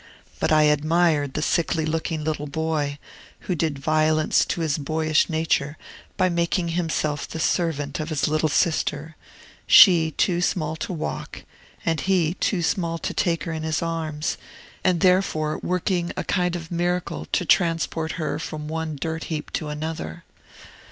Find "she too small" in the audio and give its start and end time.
9.67-10.75